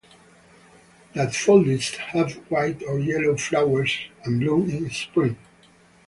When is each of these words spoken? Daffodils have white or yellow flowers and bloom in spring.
Daffodils 1.13 1.89
have 1.97 2.31
white 2.49 2.81
or 2.87 2.97
yellow 2.97 3.37
flowers 3.37 3.95
and 4.23 4.39
bloom 4.39 4.67
in 4.67 4.89
spring. 4.89 5.37